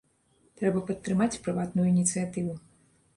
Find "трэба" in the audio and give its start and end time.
0.61-0.79